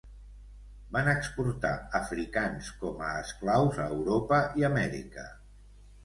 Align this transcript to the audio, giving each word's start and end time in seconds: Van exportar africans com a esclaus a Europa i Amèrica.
Van 0.95 1.09
exportar 1.09 1.73
africans 1.99 2.69
com 2.83 3.03
a 3.09 3.09
esclaus 3.25 3.77
a 3.83 3.85
Europa 3.97 4.39
i 4.63 4.67
Amèrica. 4.71 5.27